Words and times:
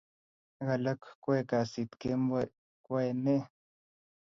ak 0.61 0.69
alak 0.75 1.01
koae 1.23 1.41
kasit 1.49 1.91
kemboi 2.01 2.47
koae 2.85 3.09
ne? 3.23 3.35